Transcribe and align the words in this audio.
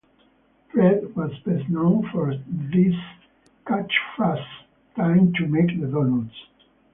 Fred 0.73 1.15
was 1.15 1.29
best 1.45 1.69
known 1.69 2.09
for 2.11 2.31
his 2.31 2.95
catchphrase 3.67 4.47
Time 4.95 5.31
to 5.33 5.45
make 5.47 5.79
the 5.79 5.85
donuts! 5.85 6.33